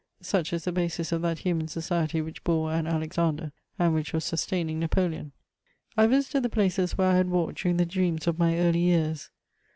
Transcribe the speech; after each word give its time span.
Such 0.23 0.51
is 0.51 0.63
the 0.65 0.71
basis 0.71 1.11
of 1.11 1.21
that 1.21 1.37
human 1.37 1.67
society 1.67 2.21
which 2.21 2.43
bore 2.43 2.71
an 2.73 2.87
Alexander, 2.87 3.51
and 3.77 3.93
which 3.93 4.13
was 4.13 4.25
sustaining 4.25 4.79
Napoleon. 4.79 5.31
I 5.95 6.07
visited 6.07 6.41
the 6.41 6.49
places 6.49 6.97
where 6.97 7.11
I 7.11 7.17
had 7.17 7.29
walked 7.29 7.59
during 7.59 7.77
the 7.77 7.85
dreams 7.85 8.25
of 8.25 8.39
my 8.39 8.57
early 8.57 8.79
years. 8.79 9.29